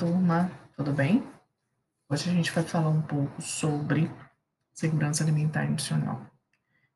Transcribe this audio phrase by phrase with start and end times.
[0.00, 1.22] turma, tudo bem?
[2.08, 4.10] Hoje a gente vai falar um pouco sobre
[4.72, 6.24] segurança alimentar e nutricional.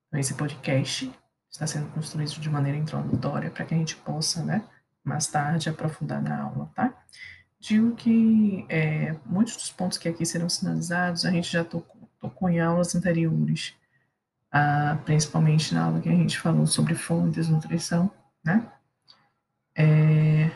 [0.09, 1.13] Então, esse podcast
[1.51, 4.65] está sendo construído de maneira introdutória para que a gente possa, né,
[5.05, 6.95] mais tarde aprofundar na aula, tá?
[7.61, 12.49] Digo que é, muitos dos pontos que aqui serão sinalizados a gente já tocou, tocou
[12.49, 13.75] em aulas anteriores,
[14.51, 18.11] ah, principalmente na aula que a gente falou sobre fome e desnutrição,
[18.43, 18.67] né?
[19.77, 20.51] É,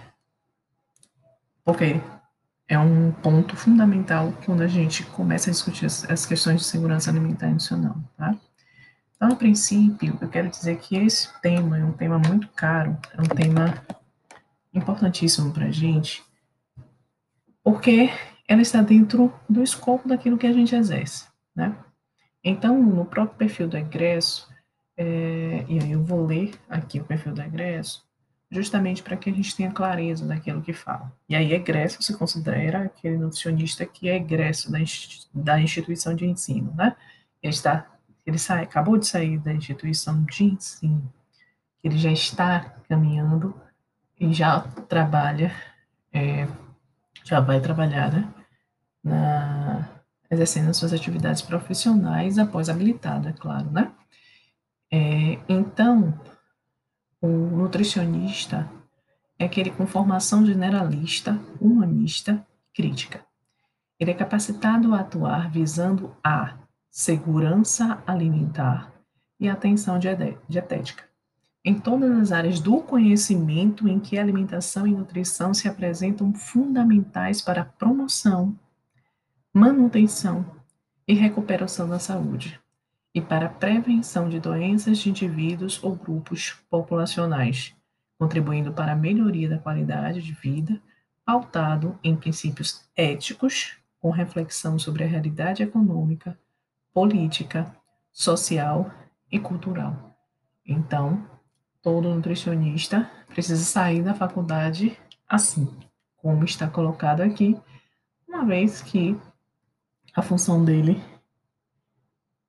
[1.63, 2.01] porque
[2.69, 7.49] é um ponto fundamental quando a gente começa a discutir as, questões de segurança alimentar
[7.49, 8.37] nutricional, tá?
[9.17, 13.21] Então, a princípio, eu quero dizer que esse tema é um tema muito caro, é
[13.21, 13.83] um tema
[14.73, 16.23] importantíssimo para a gente,
[17.65, 18.11] porque
[18.47, 21.75] ela está dentro do escopo daquilo que a gente exerce, né?
[22.45, 24.49] Então, no próprio perfil do egresso,
[24.97, 28.08] é, e aí eu vou ler aqui o perfil do egresso,
[28.51, 31.13] justamente para que a gente tenha clareza daquilo que fala.
[31.29, 34.79] E aí, egresso se considera aquele nutricionista que é egresso da,
[35.35, 36.97] da instituição de ensino, né?
[37.43, 37.87] Ele está,
[38.27, 41.13] ele sai, acabou de sair da instituição de ensino,
[41.85, 43.55] ele já está caminhando
[44.19, 45.55] e já trabalha,
[46.13, 46.49] é,
[47.23, 48.35] já vai trabalhar, né?
[49.05, 49.89] Na,
[50.31, 53.93] exercendo suas atividades profissionais após habilitado, é claro, né?
[54.91, 56.19] É, então,
[57.21, 58.71] o nutricionista
[59.39, 63.25] é aquele com formação generalista, humanista, crítica.
[63.99, 66.57] Ele é capacitado a atuar visando a
[66.91, 68.93] segurança alimentar
[69.41, 71.05] e atenção dietética,
[71.65, 77.65] em todas as áreas do conhecimento em que alimentação e nutrição se apresentam fundamentais para
[77.65, 78.57] promoção,
[79.53, 80.47] manutenção
[81.07, 82.61] e recuperação da saúde
[83.15, 87.75] e para a prevenção de doenças de indivíduos ou grupos populacionais,
[88.19, 90.81] contribuindo para a melhoria da qualidade de vida,
[91.25, 96.39] pautado em princípios éticos, com reflexão sobre a realidade econômica,
[96.93, 97.75] política,
[98.13, 98.91] social
[99.31, 100.17] e cultural.
[100.65, 101.25] Então,
[101.83, 104.97] todo nutricionista precisa sair da faculdade
[105.29, 105.69] assim,
[106.17, 107.59] como está colocado aqui,
[108.27, 109.17] uma vez que
[110.15, 111.03] a função dele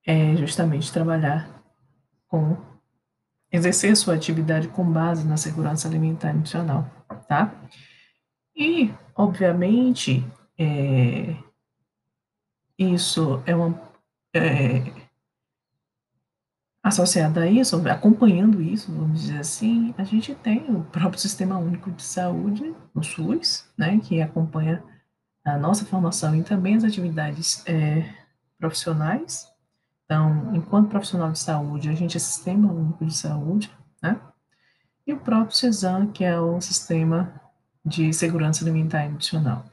[0.10, 1.48] é justamente trabalhar
[2.28, 2.58] com
[3.52, 6.90] exercer sua atividade com base na segurança alimentar nutricional,
[7.28, 7.54] tá?
[8.56, 10.26] E, obviamente,
[10.58, 11.36] é,
[12.76, 13.80] isso é uma
[14.34, 14.82] é,
[16.82, 21.92] associada a isso, acompanhando isso, vamos dizer assim, a gente tem o próprio Sistema Único
[21.92, 24.84] de Saúde, o SUS, né, que acompanha
[25.46, 28.12] a nossa formação e também as atividades é,
[28.58, 29.48] profissionais
[30.10, 33.72] então, enquanto profissional de saúde, a gente é Sistema Único de Saúde,
[34.02, 34.20] né?
[35.06, 37.40] E o próprio CESAM, que é o Sistema
[37.86, 39.64] de Segurança Alimentar e Nutricional.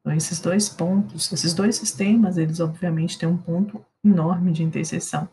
[0.00, 5.28] Então, esses dois pontos, esses dois sistemas, eles obviamente têm um ponto enorme de interseção,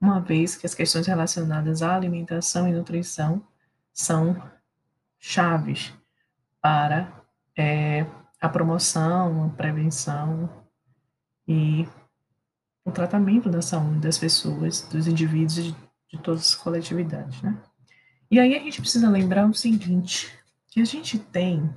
[0.00, 3.40] uma vez que as questões relacionadas à alimentação e nutrição
[3.92, 4.36] são
[5.16, 5.94] chaves
[6.60, 7.22] para
[7.56, 8.04] é,
[8.40, 10.50] a promoção, a prevenção
[11.46, 11.86] e
[12.84, 15.76] o tratamento da saúde das pessoas, dos indivíduos e de,
[16.10, 17.56] de todas as coletividades, né?
[18.30, 20.32] E aí a gente precisa lembrar o seguinte,
[20.68, 21.70] que a gente tem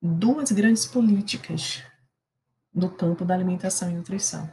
[0.00, 1.82] duas grandes políticas
[2.74, 4.48] no campo da alimentação e nutrição.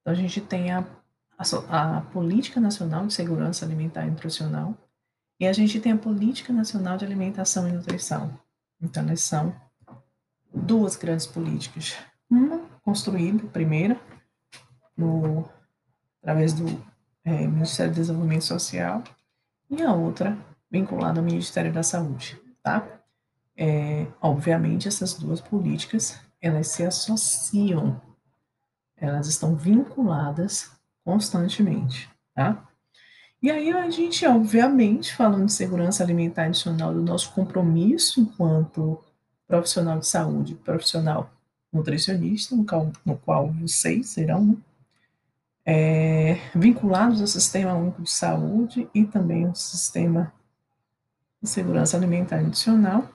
[0.00, 0.86] Então a gente tem a,
[1.38, 4.76] a, a Política Nacional de Segurança Alimentar e Nutricional
[5.40, 8.38] e a gente tem a Política Nacional de Alimentação e Nutrição.
[8.80, 9.54] Então elas são
[10.52, 11.96] duas grandes políticas.
[12.30, 13.98] Uma construída, primeira,
[14.98, 15.48] no,
[16.20, 16.66] através do
[17.24, 19.04] é, Ministério do Desenvolvimento Social,
[19.70, 20.36] e a outra
[20.70, 22.86] vinculada ao Ministério da Saúde, tá?
[23.56, 28.00] É, obviamente, essas duas políticas, elas se associam,
[28.96, 30.70] elas estão vinculadas
[31.04, 32.68] constantemente, tá?
[33.40, 39.02] E aí a gente, obviamente, falando de segurança alimentar adicional, do nosso compromisso enquanto
[39.46, 41.30] profissional de saúde, profissional
[41.72, 44.56] nutricionista, no qual, no qual vocês serão, né?
[45.70, 50.32] É, vinculados ao Sistema Único de Saúde e também ao Sistema
[51.42, 53.06] de Segurança Alimentar Adicional.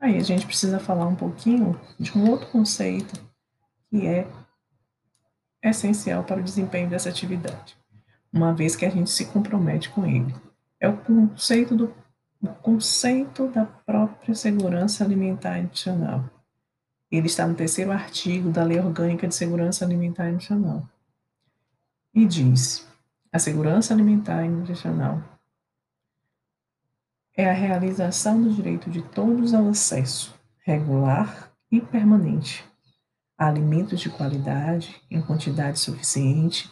[0.00, 3.20] Aí a gente precisa falar um pouquinho de um outro conceito
[3.90, 4.28] que é
[5.60, 7.76] essencial para o desempenho dessa atividade,
[8.32, 10.32] uma vez que a gente se compromete com ele.
[10.78, 11.92] É o conceito do
[12.40, 16.24] o conceito da própria segurança alimentar adicional.
[17.10, 20.88] Ele está no terceiro artigo da Lei Orgânica de Segurança Alimentar Adicional
[22.14, 22.88] e diz:
[23.32, 25.22] a segurança alimentar e nutricional
[27.36, 30.34] é a realização do direito de todos ao acesso,
[30.64, 32.64] regular e permanente,
[33.38, 36.70] alimentos de qualidade em quantidade suficiente,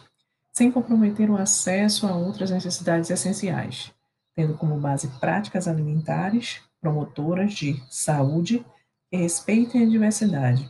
[0.51, 3.91] sem comprometer o acesso a outras necessidades essenciais,
[4.35, 8.65] tendo como base práticas alimentares promotoras de saúde
[9.09, 10.69] que respeitem a diversidade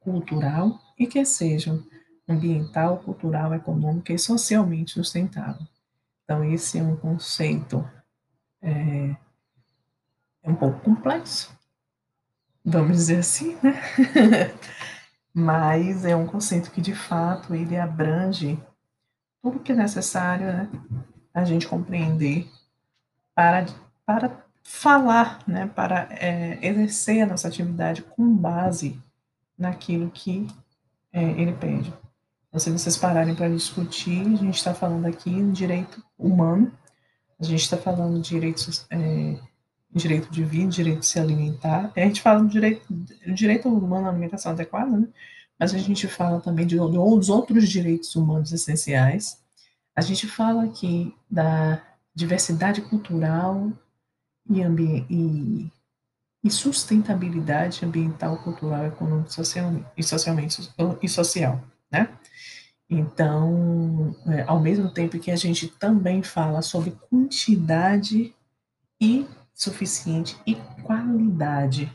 [0.00, 1.82] cultural e que sejam
[2.28, 5.66] ambiental, cultural, econômica e socialmente sustentável.
[6.24, 7.88] Então, esse é um conceito
[8.62, 9.14] é,
[10.42, 11.54] é um pouco complexo,
[12.64, 13.80] vamos dizer assim, né?
[15.34, 18.58] Mas é um conceito que, de fato, ele abrange
[19.42, 20.70] tudo que é necessário né,
[21.34, 22.48] a gente compreender
[23.34, 23.66] para,
[24.06, 28.98] para falar, né, para é, exercer a nossa atividade com base
[29.58, 30.46] naquilo que
[31.12, 31.92] é, ele pede.
[32.54, 36.70] Então, se vocês pararem para discutir, a gente está falando aqui em direito humano,
[37.40, 39.36] a gente está falando de direitos, é,
[39.92, 41.90] direito de vida, direito de se alimentar.
[41.96, 42.86] A gente fala do direito,
[43.34, 45.08] direito humano à alimentação adequada, né?
[45.58, 49.42] mas a gente fala também de, de outros direitos humanos essenciais.
[49.96, 51.82] A gente fala aqui da
[52.14, 53.72] diversidade cultural
[54.48, 54.60] e,
[55.10, 55.72] e,
[56.44, 60.72] e sustentabilidade ambiental, cultural, econômica social, e socialmente
[61.02, 61.60] e social,
[61.90, 62.16] né?
[62.88, 68.34] Então, é, ao mesmo tempo que a gente também fala sobre quantidade
[69.00, 71.92] e suficiente e qualidade,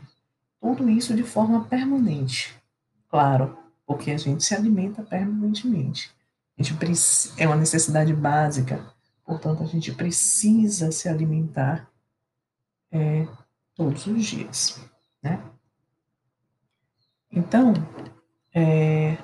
[0.60, 2.54] tudo isso de forma permanente,
[3.08, 3.56] claro,
[3.86, 6.10] porque a gente se alimenta permanentemente.
[6.58, 6.76] A gente
[7.38, 8.84] é uma necessidade básica,
[9.24, 11.88] portanto, a gente precisa se alimentar
[12.90, 13.26] é,
[13.74, 14.80] todos os dias,
[15.22, 15.42] né?
[17.32, 17.72] Então,
[18.52, 19.16] é,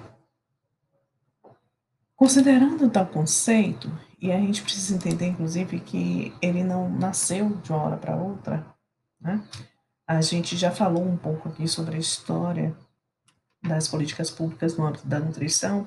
[2.17, 7.83] considerando tal conceito, e a gente precisa entender, inclusive, que ele não nasceu de uma
[7.83, 8.67] hora para outra,
[9.21, 9.45] né?
[10.07, 12.75] A gente já falou um pouco aqui sobre a história
[13.63, 15.87] das políticas públicas no âmbito da nutrição,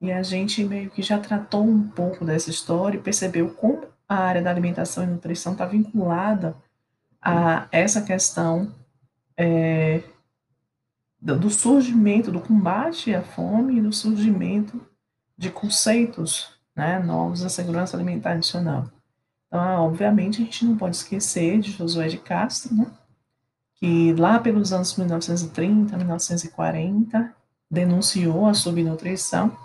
[0.00, 4.16] e a gente meio que já tratou um pouco dessa história e percebeu como a
[4.16, 6.54] área da alimentação e nutrição está vinculada
[7.20, 8.74] a essa questão
[9.36, 10.02] é,
[11.18, 14.80] do surgimento, do combate à fome e do surgimento
[15.36, 18.90] de conceitos né, novos da segurança alimentar adicional.
[19.46, 22.86] Então, obviamente, a gente não pode esquecer de Josué de Castro, né,
[23.74, 27.34] que lá pelos anos 1930, 1940,
[27.70, 29.56] denunciou a subnutrição.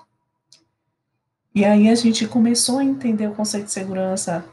[1.54, 4.46] E aí a gente começou a entender o conceito de segurança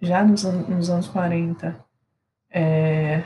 [0.00, 1.84] já nos, nos anos 40,
[2.50, 3.22] é,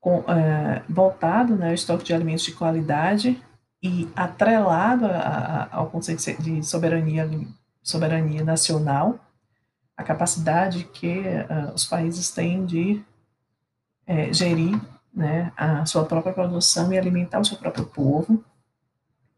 [0.00, 3.42] com, é, voltado né, ao estoque de alimentos de qualidade
[3.86, 7.30] e atrelado a, a, ao conceito de soberania,
[7.82, 9.20] soberania nacional,
[9.96, 13.02] a capacidade que uh, os países têm de
[14.06, 14.78] é, gerir
[15.14, 18.44] né, a sua própria produção e alimentar o seu próprio povo.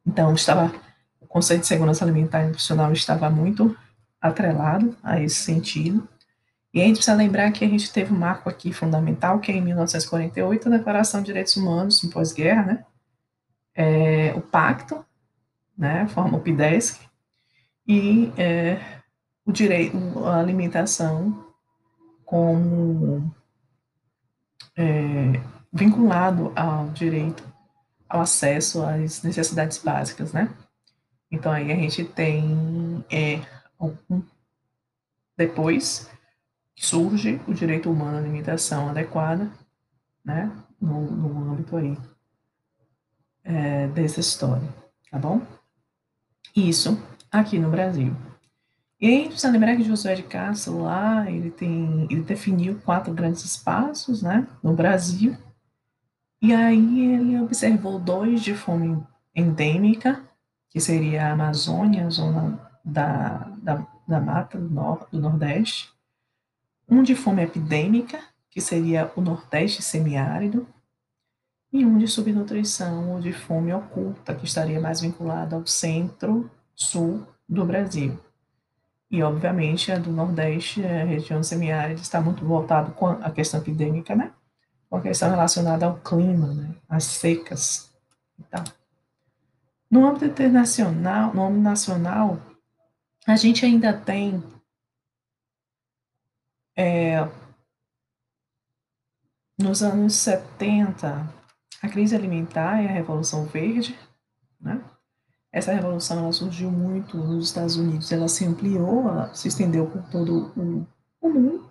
[0.05, 0.73] Então, estava
[1.21, 3.77] o conceito de segurança alimentar nutricional estava muito
[4.21, 6.09] atrelado a esse sentido.
[6.73, 9.57] E a gente precisa lembrar que a gente teve um marco aqui fundamental, que é
[9.57, 12.85] em 1948, a Declaração de Direitos Humanos, no pós-guerra, né?
[13.81, 15.05] É, o Pacto,
[15.77, 16.09] né?
[16.09, 17.01] Forma o PIDESC,
[17.87, 19.01] e é,
[19.47, 21.47] o direito, a alimentação
[22.25, 23.35] como
[24.77, 25.41] é,
[25.73, 27.43] vinculado ao direito
[28.09, 30.53] ao acesso às necessidades básicas, né?
[31.31, 33.41] Então aí a gente tem é,
[33.81, 34.23] um,
[35.37, 36.11] depois
[36.77, 39.51] surge o direito humano à alimentação adequada,
[40.25, 41.97] né, no, no âmbito aí
[43.49, 44.69] é, dessa história,
[45.11, 45.41] tá bom?
[46.55, 47.03] Isso
[47.33, 48.15] aqui no Brasil.
[49.01, 53.45] E aí, precisa lembrar que Josué de Castro lá, ele tem, ele definiu quatro grandes
[53.45, 55.37] espaços, né, no Brasil,
[56.43, 59.03] e aí ele observou dois de fome
[59.35, 60.23] endêmica,
[60.69, 65.91] que seria a Amazônia, a zona da, da, da mata do, nor, do Nordeste,
[66.89, 70.67] um de fome epidêmica, que seria o Nordeste semiárido,
[71.73, 77.65] e um de subnutrição ou de fome oculta, que estaria mais vinculado ao centro-sul do
[77.65, 78.19] Brasil.
[79.11, 84.15] E, obviamente, a do Nordeste, a região semiárida, está muito voltado com a questão epidêmica,
[84.15, 84.33] né?
[84.89, 86.75] Com a questão relacionada ao clima, né?
[86.89, 87.91] As secas
[88.39, 88.65] e tal.
[89.91, 92.39] No âmbito internacional, no âmbito nacional,
[93.27, 94.43] a gente ainda tem
[96.77, 97.27] é,
[99.59, 101.38] nos anos 70,
[101.83, 103.99] a crise alimentar e a Revolução Verde,
[104.61, 104.83] né?
[105.51, 110.03] Essa revolução ela surgiu muito nos Estados Unidos, ela se ampliou, ela se estendeu por
[110.11, 111.71] todo o, mundo,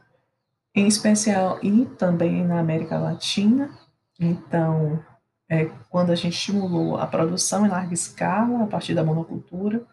[0.73, 3.69] em especial e também na América Latina,
[4.19, 5.03] Então,
[5.47, 9.85] é, quando a gente estimulou a produção em larga escala a partir da monocultura,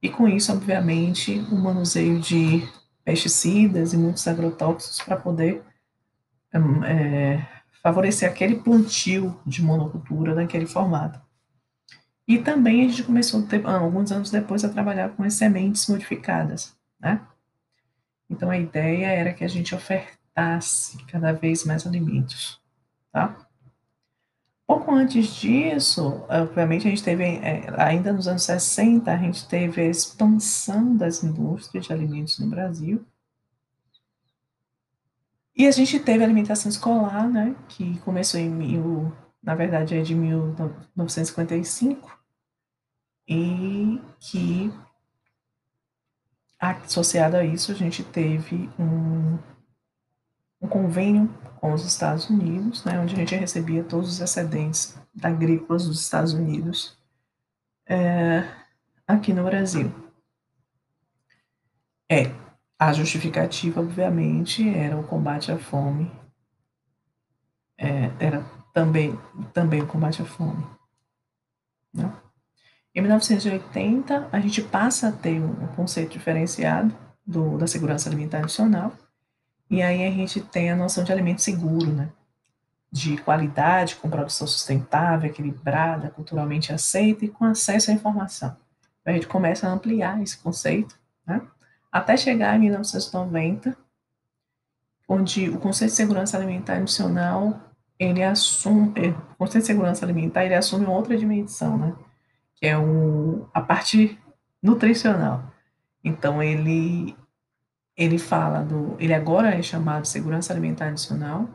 [0.00, 2.66] e com isso, obviamente, o manuseio de
[3.04, 5.62] pesticidas e muitos agrotóxicos para poder
[6.84, 7.46] é,
[7.82, 11.20] favorecer aquele plantio de monocultura daquele formato.
[12.26, 16.74] E também a gente começou, ter, alguns anos depois, a trabalhar com as sementes modificadas,
[17.00, 17.20] né?
[18.30, 22.60] Então, a ideia era que a gente ofertasse cada vez mais alimentos,
[23.10, 23.36] tá?
[24.66, 29.82] Pouco antes disso, obviamente, a gente teve, é, ainda nos anos 60, a gente teve
[29.82, 33.04] a expansão das indústrias de alimentos no Brasil.
[35.54, 40.00] E a gente teve a alimentação escolar, né, que começou em mil, na verdade, é
[40.02, 42.10] de 1955,
[43.28, 44.72] e que
[46.58, 49.38] associado a isso, a gente teve um,
[50.60, 55.86] um convênio com os Estados Unidos, né, onde a gente recebia todos os excedentes agrícolas
[55.86, 56.96] dos Estados Unidos
[57.86, 58.48] é,
[59.06, 59.92] aqui no Brasil.
[62.08, 62.30] É,
[62.88, 66.10] a justificativa, obviamente, era o combate à fome,
[67.78, 69.16] é, era também,
[69.52, 70.66] também o combate à fome.
[71.94, 72.12] Né?
[72.92, 76.92] Em 1980, a gente passa a ter um conceito diferenciado
[77.24, 78.92] do, da segurança alimentar nacional,
[79.70, 82.10] e aí a gente tem a noção de alimento seguro, né?
[82.90, 88.54] De qualidade, com produção sustentável, equilibrada, culturalmente aceita e com acesso à informação.
[89.04, 91.40] A gente começa a ampliar esse conceito, né?
[91.92, 93.76] Até chegar em 1990,
[95.06, 97.60] onde o conceito de segurança alimentar nacional
[97.98, 101.94] ele assume, é, o conceito de segurança alimentar ele assume outra dimensão, né?
[102.56, 104.18] Que é o, a parte
[104.62, 105.44] nutricional.
[106.02, 107.14] Então ele
[107.94, 111.46] ele fala do, ele agora é chamado segurança alimentar adicional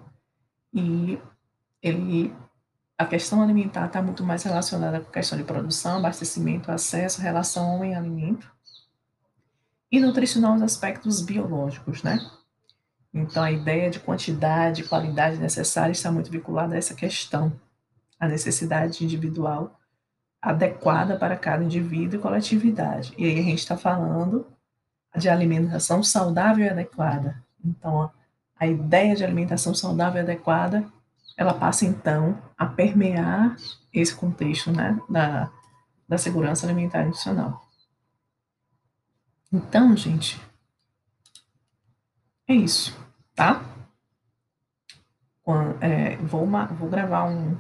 [0.72, 1.20] e
[1.82, 2.34] ele
[2.98, 7.75] a questão alimentar está muito mais relacionada com a questão de produção, abastecimento, acesso, relação
[7.75, 8.57] homem-alimento
[9.91, 12.20] e nutricional os aspectos biológicos, né?
[13.13, 17.53] Então a ideia de quantidade e qualidade necessária está muito vinculada a essa questão,
[18.20, 19.79] a necessidade individual
[20.41, 23.13] adequada para cada indivíduo e coletividade.
[23.17, 24.46] E aí a gente está falando
[25.15, 27.44] de alimentação saudável e adequada.
[27.63, 28.10] Então,
[28.60, 30.86] a ideia de alimentação saudável e adequada,
[31.36, 33.56] ela passa então a permear
[33.94, 35.50] esse contexto, né, da,
[36.08, 37.66] da segurança alimentar nacional.
[39.51, 40.39] Então, gente,
[42.48, 42.98] é isso,
[43.34, 43.63] tá?
[45.80, 46.46] É, vou,
[46.77, 47.58] vou gravar um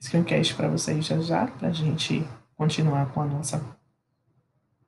[0.00, 3.62] screencast para vocês já já, para a gente continuar com a nossa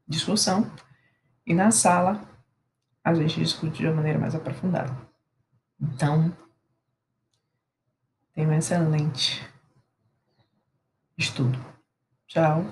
[0.06, 0.70] discussão.
[1.46, 2.20] E na sala,
[3.02, 4.94] a gente discute de uma maneira mais aprofundada.
[5.80, 6.36] Então,
[8.34, 9.42] tenha um excelente
[11.16, 11.58] estudo.
[12.26, 12.64] Tchau.